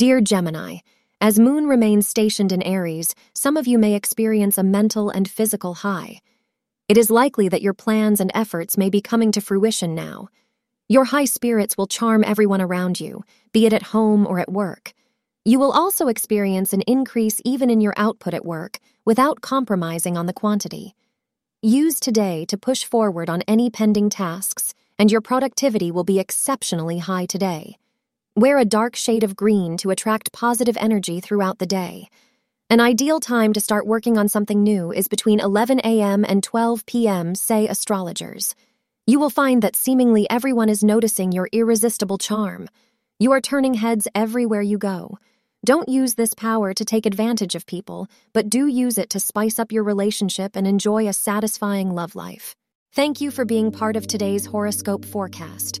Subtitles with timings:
[0.00, 0.78] Dear Gemini,
[1.20, 5.74] as Moon remains stationed in Aries, some of you may experience a mental and physical
[5.74, 6.20] high.
[6.88, 10.28] It is likely that your plans and efforts may be coming to fruition now.
[10.88, 14.94] Your high spirits will charm everyone around you, be it at home or at work.
[15.44, 20.24] You will also experience an increase even in your output at work without compromising on
[20.24, 20.94] the quantity.
[21.60, 27.00] Use today to push forward on any pending tasks, and your productivity will be exceptionally
[27.00, 27.76] high today.
[28.36, 32.08] Wear a dark shade of green to attract positive energy throughout the day.
[32.70, 36.24] An ideal time to start working on something new is between 11 a.m.
[36.24, 38.54] and 12 p.m., say astrologers.
[39.04, 42.68] You will find that seemingly everyone is noticing your irresistible charm.
[43.18, 45.18] You are turning heads everywhere you go.
[45.66, 49.58] Don't use this power to take advantage of people, but do use it to spice
[49.58, 52.54] up your relationship and enjoy a satisfying love life.
[52.92, 55.80] Thank you for being part of today's horoscope forecast.